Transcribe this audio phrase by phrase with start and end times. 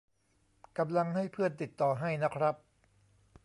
[0.77, 2.55] กำลังให้เพื่อนติดต่อให้นะครับ